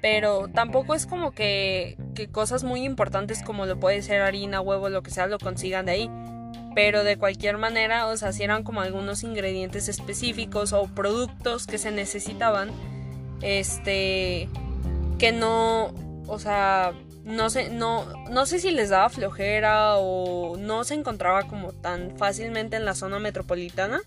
[0.00, 1.96] Pero tampoco es como que,
[2.32, 5.92] cosas muy importantes como lo puede ser harina, huevo, lo que sea, lo consigan de
[5.92, 6.10] ahí.
[6.74, 11.78] Pero de cualquier manera, o sea, si eran como algunos ingredientes específicos o productos que
[11.78, 12.70] se necesitaban,
[13.42, 14.48] este,
[15.18, 15.92] que no,
[16.26, 16.92] o sea,
[17.24, 22.16] no sé, no, no sé si les daba flojera o no se encontraba como tan
[22.16, 24.00] fácilmente en la zona metropolitana,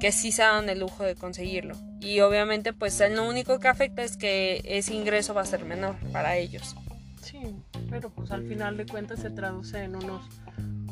[0.00, 1.76] que sí se dan el lujo de conseguirlo.
[2.00, 5.96] Y obviamente, pues lo único que afecta es que ese ingreso va a ser menor
[6.12, 6.74] para ellos.
[7.22, 7.54] Sí,
[7.90, 10.22] pero pues al final de cuentas se traduce en unos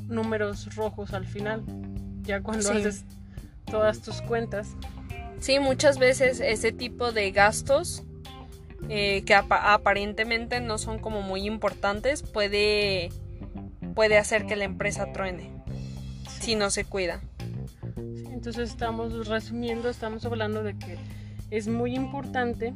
[0.06, 1.64] números rojos al final,
[2.22, 3.04] ya cuando haces
[3.64, 4.68] todas tus cuentas.
[5.40, 8.02] Sí, muchas veces ese tipo de gastos
[8.88, 13.10] eh, que aparentemente no son como muy importantes puede,
[13.94, 15.50] puede hacer que la empresa truene
[16.40, 17.20] si no se cuida.
[18.48, 20.96] Entonces estamos resumiendo, estamos hablando de que
[21.50, 22.72] es muy importante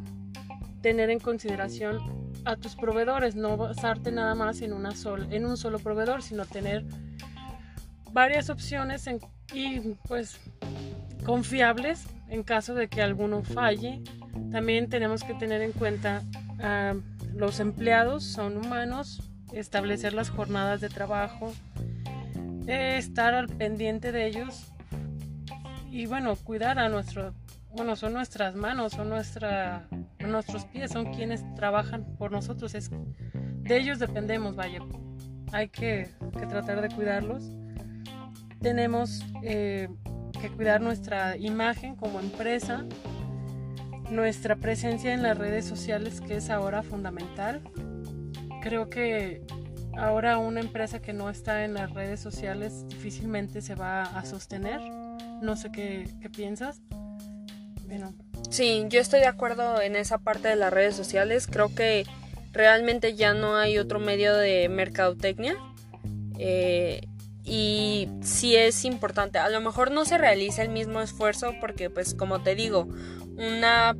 [0.82, 1.98] tener en consideración
[2.44, 4.90] a tus proveedores, no basarte nada más en, una
[5.30, 6.84] en un solo proveedor, sino tener
[8.12, 9.08] varias opciones
[9.54, 10.38] y pues
[11.24, 14.02] confiables en caso de que alguno falle.
[14.50, 16.22] También tenemos que tener en cuenta
[16.60, 16.94] a
[17.34, 19.22] los empleados son humanos,
[19.54, 21.50] establecer las jornadas de trabajo,
[22.66, 24.71] estar al pendiente de ellos
[25.92, 27.34] y bueno, cuidar a nuestro,
[27.70, 33.76] bueno, son nuestras manos, son nuestra, nuestros pies, son quienes trabajan por nosotros, es, de
[33.76, 34.80] ellos dependemos, vaya,
[35.52, 37.50] hay que, que tratar de cuidarlos
[38.62, 39.88] tenemos eh,
[40.40, 42.86] que cuidar nuestra imagen como empresa,
[44.10, 47.60] nuestra presencia en las redes sociales que es ahora fundamental.
[48.62, 49.42] Creo que
[49.98, 54.80] ahora una empresa que no está en las redes sociales difícilmente se va a sostener.
[55.42, 56.80] No sé qué, piensas.
[57.86, 58.14] Bueno.
[58.48, 61.48] Sí, yo estoy de acuerdo en esa parte de las redes sociales.
[61.48, 62.06] Creo que
[62.52, 65.56] realmente ya no hay otro medio de mercadotecnia.
[66.38, 67.08] Eh,
[67.42, 69.40] y sí es importante.
[69.40, 72.86] A lo mejor no se realiza el mismo esfuerzo porque pues como te digo,
[73.36, 73.96] una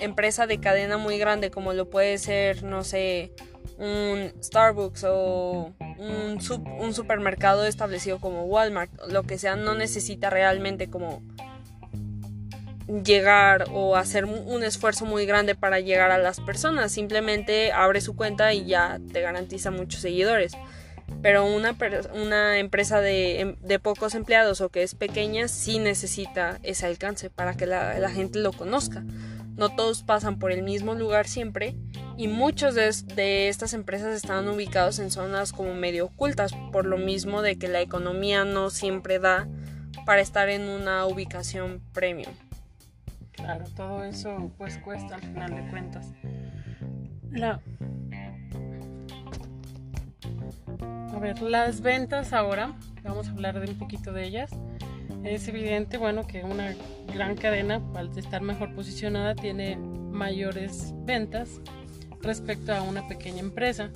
[0.00, 3.32] empresa de cadena muy grande como lo puede ser, no sé,
[3.78, 6.38] un Starbucks o un,
[6.80, 11.22] un supermercado establecido como Walmart, lo que sea, no necesita realmente como
[13.02, 18.14] llegar o hacer un esfuerzo muy grande para llegar a las personas, simplemente abre su
[18.14, 20.54] cuenta y ya te garantiza muchos seguidores
[21.22, 21.76] pero una,
[22.14, 27.54] una empresa em, de, pocos empleados o que es pequeña sí necesita ese alcance para
[27.54, 29.02] que la, gente lo conozca.
[29.56, 31.76] No todos pasan por el mismo lugar siempre
[32.16, 37.42] y muchos de, estas empresas están ubicados en zonas como medio ocultas por lo mismo
[37.42, 39.48] de que la economía no siempre da
[40.06, 42.32] para estar en una ubicación premium.
[43.32, 46.12] Claro, todo eso pues cuesta al final de cuentas.
[47.30, 47.60] La,
[51.14, 54.50] A ver, las ventas ahora, vamos a hablar de un poquito de ellas.
[55.24, 56.74] Es evidente, bueno, que una
[57.12, 61.60] gran cadena, al estar mejor posicionada, tiene mayores ventas
[62.20, 63.90] respecto a una pequeña empresa.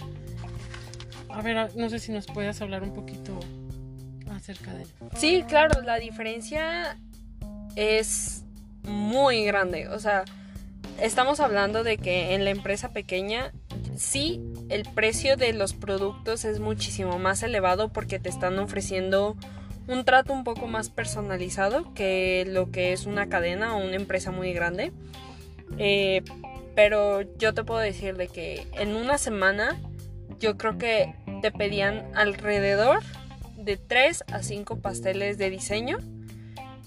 [1.29, 3.38] A ver, no sé si nos puedes hablar un poquito
[4.31, 4.87] acerca de
[5.17, 6.99] Sí, claro, la diferencia
[7.77, 8.45] es
[8.83, 9.88] muy grande.
[9.88, 10.25] O sea,
[11.01, 13.53] estamos hablando de que en la empresa pequeña
[13.97, 19.37] sí el precio de los productos es muchísimo más elevado porque te están ofreciendo
[19.88, 24.31] un trato un poco más personalizado que lo que es una cadena o una empresa
[24.31, 24.92] muy grande.
[25.79, 26.22] Eh,
[26.74, 29.81] pero yo te puedo decir de que en una semana
[30.39, 33.01] yo creo que te pedían alrededor
[33.57, 35.99] de 3 a 5 pasteles de diseño.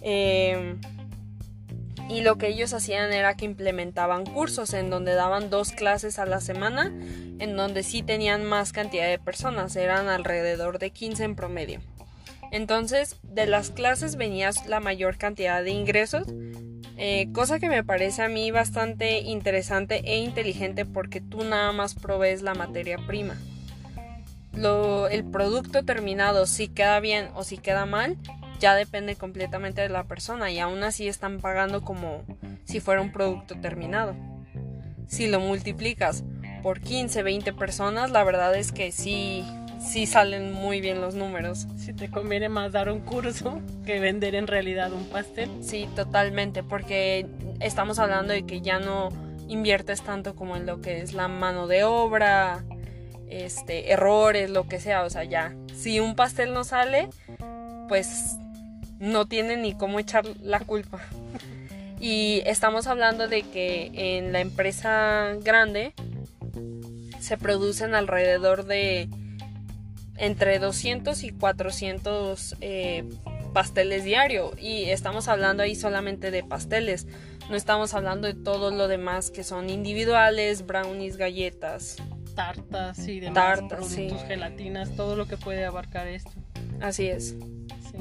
[0.01, 0.75] Eh,
[2.07, 6.25] y lo que ellos hacían era que implementaban cursos en donde daban dos clases a
[6.25, 6.87] la semana,
[7.39, 11.79] en donde sí tenían más cantidad de personas, eran alrededor de 15 en promedio.
[12.51, 16.27] Entonces, de las clases venía la mayor cantidad de ingresos,
[16.97, 21.95] eh, cosa que me parece a mí bastante interesante e inteligente porque tú nada más
[21.95, 23.35] provees la materia prima.
[24.53, 28.17] Lo, el producto terminado, si queda bien o si queda mal,
[28.59, 32.23] ya depende completamente de la persona y aún así están pagando como
[32.65, 34.13] si fuera un producto terminado.
[35.07, 36.23] Si lo multiplicas
[36.61, 39.43] por 15, 20 personas, la verdad es que sí,
[39.81, 41.67] sí salen muy bien los números.
[41.77, 45.49] Si te conviene más dar un curso que vender en realidad un pastel.
[45.61, 47.25] Sí, totalmente, porque
[47.59, 49.09] estamos hablando de que ya no
[49.47, 52.63] inviertes tanto como en lo que es la mano de obra,
[53.29, 55.53] este, errores, lo que sea, o sea, ya.
[55.75, 57.09] Si un pastel no sale,
[57.87, 58.37] pues
[58.99, 60.99] no tiene ni cómo echar la culpa.
[62.03, 65.93] Y estamos hablando de que en la empresa grande
[67.19, 69.07] se producen alrededor de
[70.21, 73.09] entre 200 y 400 eh,
[73.53, 74.51] pasteles diario.
[74.55, 77.07] Y estamos hablando ahí solamente de pasteles.
[77.49, 81.97] No estamos hablando de todo lo demás que son individuales brownies galletas.
[82.35, 86.31] Tartas y demás tartas productos gelatinas todo lo que puede abarcar esto.
[86.79, 87.35] Así es.
[87.91, 87.97] Sí.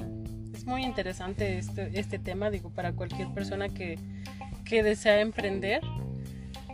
[0.54, 3.98] es muy interesante este, este tema digo para cualquier persona que,
[4.66, 5.80] que desea emprender.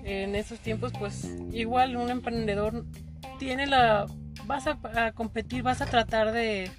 [0.03, 2.85] En estos tiempos pues igual un emprendedor
[3.39, 4.07] tiene la
[4.45, 6.71] vas a, competir, vas a tratar de,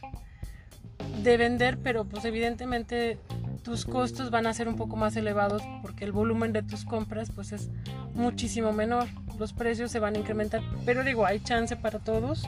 [1.23, 3.17] de vender, pero pues evidentemente
[3.63, 7.31] tus costos van a ser un poco más elevados porque el volumen de tus compras
[7.33, 7.69] pues es
[8.13, 9.07] muchísimo menor.
[9.37, 12.47] Los precios se van a incrementar, pero digo, hay chance para todos.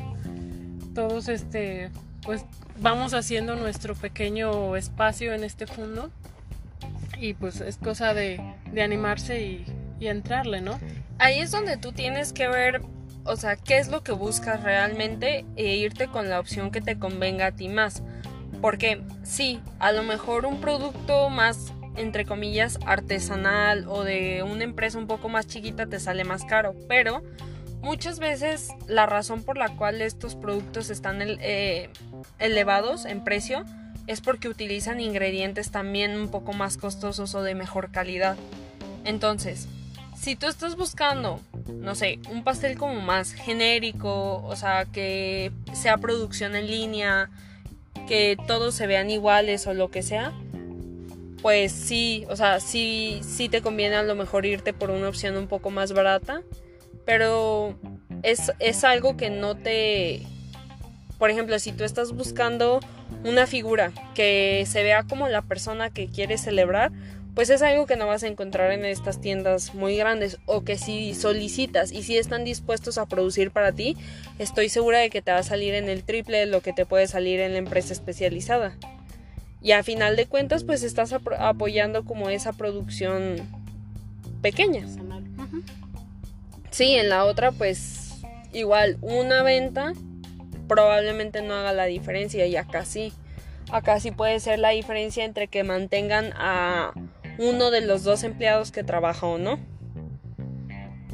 [0.96, 1.92] Todos este
[2.26, 2.46] pues
[2.82, 6.10] vamos haciendo nuestro pequeño espacio en este fondo
[7.18, 8.42] y pues es cosa de,
[8.72, 9.66] de animarse y,
[10.00, 10.80] y entrarle, ¿no?
[11.18, 12.82] Ahí es donde tú tienes que ver
[13.30, 16.98] o sea, qué es lo que buscas realmente e irte con la opción que te
[16.98, 18.02] convenga a ti más.
[18.60, 24.98] Porque sí, a lo mejor un producto más, entre comillas, artesanal o de una empresa
[24.98, 27.24] un poco más chiquita te sale más caro, pero
[27.82, 31.90] muchas veces la razón por la cual estos productos están eh,
[32.40, 33.64] elevados en precio
[34.08, 38.38] es porque utilizan ingredientes también un poco más costosos o de mejor calidad.
[39.06, 39.68] Entonces,
[40.18, 41.40] si tú estás buscando,
[41.74, 47.30] no sé, un pastel como más genérico, o sea, que sea producción en línea,
[48.08, 50.34] que todos se vean iguales o lo que sea,
[51.42, 55.38] pues sí, o sea, sí, sí te conviene a lo mejor irte por una opción
[55.38, 56.42] un poco más barata,
[57.06, 57.76] pero
[58.24, 60.22] es, es algo que no te...
[61.18, 62.80] Por ejemplo, si tú estás buscando
[63.26, 66.92] una figura que se vea como la persona que quieres celebrar,
[67.40, 70.78] pues es algo que no vas a encontrar en estas tiendas muy grandes o que
[70.78, 73.96] si solicitas y si están dispuestos a producir para ti,
[74.40, 76.86] estoy segura de que te va a salir en el triple de lo que te
[76.86, 78.76] puede salir en la empresa especializada.
[79.62, 83.38] Y a final de cuentas, pues estás apoyando como esa producción
[84.42, 84.86] pequeña.
[86.72, 88.16] Sí, en la otra, pues
[88.52, 89.94] igual una venta
[90.68, 93.14] probablemente no haga la diferencia y acá sí.
[93.72, 96.92] Acá sí puede ser la diferencia entre que mantengan a
[97.40, 99.58] uno de los dos empleados que trabaja o no.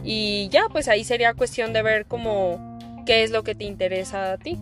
[0.04, 4.34] Y ya, pues ahí sería cuestión de ver cómo qué es lo que te interesa
[4.34, 4.58] a ti.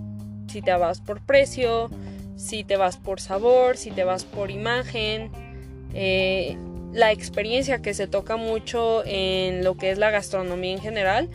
[0.48, 1.90] Si te vas por precio,
[2.36, 5.32] si te vas por sabor, si te vas por imagen.
[5.94, 6.58] Eh,
[6.92, 11.30] la experiencia que se toca mucho en lo que es la gastronomía en general.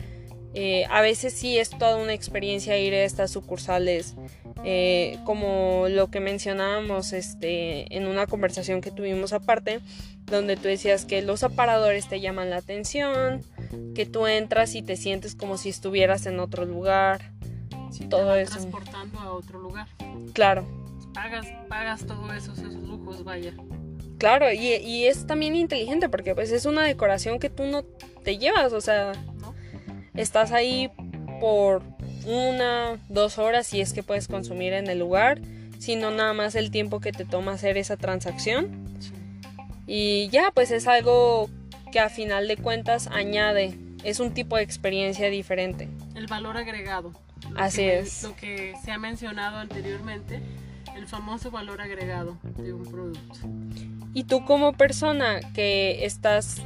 [0.53, 4.15] Eh, a veces sí es toda una experiencia ir a estas sucursales
[4.65, 9.79] eh, como lo que mencionábamos este, en una conversación que tuvimos aparte,
[10.29, 13.43] donde tú decías que los aparadores te llaman la atención,
[13.95, 17.31] que tú entras y te sientes como si estuvieras en otro lugar,
[18.09, 18.53] todo eso.
[18.53, 19.87] Transportando a otro lugar.
[20.33, 20.65] Claro.
[21.13, 23.53] Pagas, pagas todos esos, esos lujos, vaya.
[24.17, 27.83] Claro, y, y, es también inteligente porque pues es una decoración que tú no
[28.23, 29.13] te llevas, o sea,
[30.13, 30.91] estás ahí
[31.39, 31.81] por
[32.25, 35.39] una, dos horas si es que puedes consumir en el lugar,
[35.79, 38.88] sino nada más el tiempo que te toma hacer esa transacción.
[39.91, 41.49] Y ya, pues es algo
[41.91, 45.89] que a final de cuentas añade, es un tipo de experiencia diferente.
[46.13, 47.11] El valor agregado.
[47.55, 48.21] Así es.
[48.21, 50.41] Lo que se ha mencionado anteriormente,
[50.95, 53.39] el famoso valor agregado de un producto.
[54.13, 56.61] Y tú como persona que estás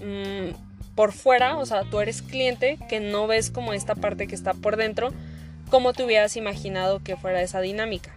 [0.00, 4.34] mm, por fuera, o sea, tú eres cliente que no ves como esta parte que
[4.34, 5.12] está por dentro,
[5.70, 8.16] ¿cómo te hubieras imaginado que fuera esa dinámica?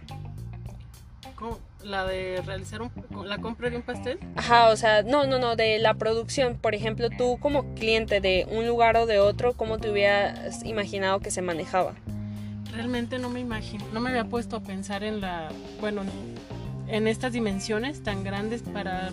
[1.86, 2.80] ¿La de realizar
[3.24, 4.18] la compra de un pastel?
[4.34, 6.58] Ajá, o sea, no, no, no, de la producción.
[6.58, 11.20] Por ejemplo, tú como cliente de un lugar o de otro, ¿cómo te hubieras imaginado
[11.20, 11.94] que se manejaba?
[12.72, 15.48] Realmente no me imagino, no me había puesto a pensar en la,
[15.80, 16.02] bueno,
[16.88, 19.10] en estas dimensiones tan grandes para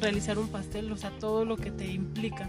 [0.00, 2.48] realizar un pastel, o sea, todo lo que te implica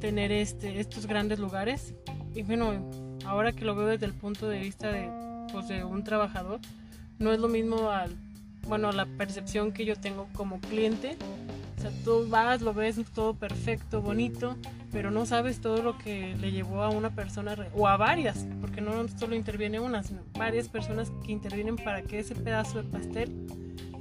[0.00, 1.92] tener este, estos grandes lugares.
[2.36, 2.88] Y bueno,
[3.26, 5.10] ahora que lo veo desde el punto de vista de,
[5.52, 6.60] pues, de un trabajador,
[7.18, 8.14] no es lo mismo al
[8.66, 11.16] bueno, la percepción que yo tengo como cliente.
[11.78, 14.56] O sea, tú vas, lo ves todo perfecto, bonito,
[14.92, 18.82] pero no sabes todo lo que le llevó a una persona o a varias, porque
[18.82, 23.46] no solo interviene una, sino varias personas que intervienen para que ese pedazo de pastel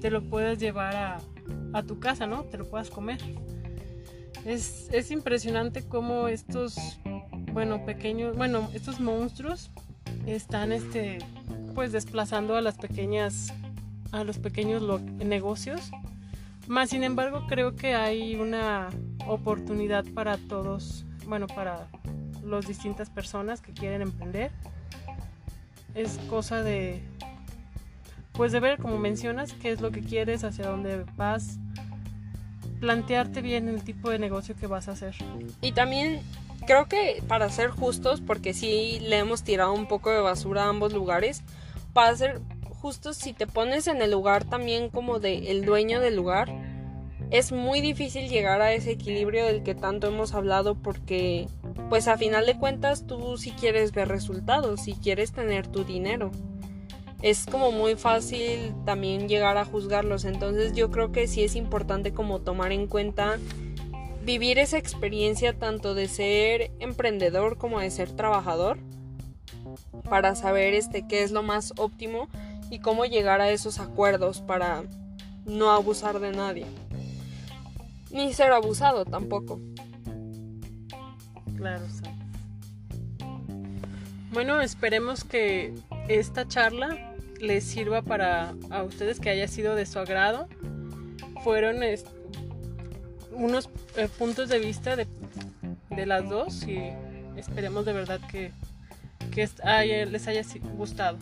[0.02, 1.18] te lo puedas llevar a,
[1.74, 2.44] a tu casa, ¿no?
[2.44, 3.20] Te lo puedas comer.
[4.46, 6.76] Es, es impresionante cómo estos,
[7.54, 9.72] bueno, pequeños, bueno, estos monstruos
[10.26, 11.20] están, este,
[11.76, 13.54] pues desplazando a las pequeñas,
[14.12, 15.92] a los pequeños negocios.
[16.68, 18.90] Más sin embargo, creo que hay una
[19.28, 21.88] oportunidad para todos, bueno, para
[22.44, 24.52] las distintas personas que quieren emprender.
[25.96, 27.02] Es cosa de,
[28.34, 31.58] pues de ver, como mencionas, qué es lo que quieres, hacia dónde vas,
[32.80, 35.16] plantearte bien el tipo de negocio que vas a hacer.
[35.62, 36.22] Y también
[36.66, 40.70] creo que para ser justos, porque sí le hemos tirado un poco de basura a
[40.70, 41.44] ambos lugares,
[41.94, 42.42] para ser
[42.80, 46.50] justos, si te pones en el lugar también como de el dueño del lugar,
[47.32, 51.48] es muy difícil llegar a ese equilibrio del que tanto hemos hablado porque
[51.90, 56.32] pues a final de cuentas tú si quieres ver resultados, si quieres tener tu dinero
[57.22, 60.26] es como muy fácil también llegar a juzgarlos.
[60.26, 63.38] Entonces yo creo que sí es importante como tomar en cuenta
[64.24, 68.78] vivir esa experiencia tanto de ser emprendedor como de ser trabajador
[70.10, 72.28] para saber este qué es lo más óptimo
[72.70, 74.84] y cómo llegar a esos acuerdos para
[75.46, 76.66] no abusar de nadie.
[78.12, 79.60] Ni ser abusado tampoco.
[81.58, 82.10] Claro, sí.
[84.32, 85.74] Bueno, esperemos que
[86.08, 90.48] esta charla les sirva para a ustedes que haya sido de su agrado.
[91.44, 91.78] Fueron
[93.32, 95.08] unos eh, puntos de vista de,
[96.06, 96.80] las dos y
[97.38, 98.52] esperemos de verdad que,
[100.06, 100.44] les haya
[100.78, 101.18] gustado.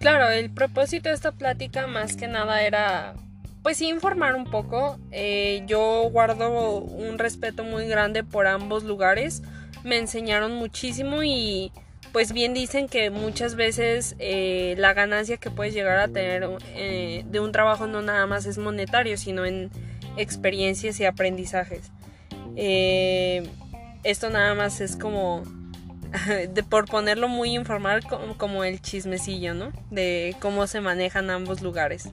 [0.00, 3.14] Claro, el propósito de esta plática más que nada era
[3.62, 4.98] pues informar un poco.
[5.10, 9.42] Eh, yo guardo un respeto muy grande por ambos lugares.
[9.82, 11.72] Me enseñaron muchísimo y
[12.12, 17.24] pues bien dicen que muchas veces eh, la ganancia que puedes llegar a tener eh,
[17.26, 19.70] de un trabajo no nada más es monetario, sino en
[20.16, 21.90] experiencias y aprendizajes.
[22.56, 23.46] Eh,
[24.02, 25.42] esto nada más es como,
[26.52, 28.02] de, por ponerlo muy informal,
[28.38, 29.72] como, el chismecillo, ¿no?
[29.90, 32.12] De cómo se manejan ambos lugares.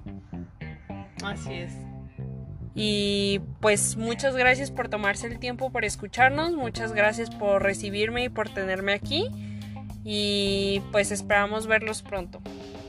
[1.23, 1.73] Así es.
[2.75, 8.29] Y pues muchas gracias por tomarse el tiempo por escucharnos, muchas gracias por recibirme y
[8.29, 9.29] por tenerme aquí.
[10.03, 12.41] Y pues esperamos verlos pronto,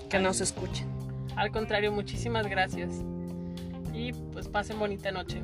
[0.09, 0.89] que nos escuchen.
[1.37, 2.91] Al contrario, muchísimas gracias.
[3.93, 5.43] Y pues pasen bonita noche.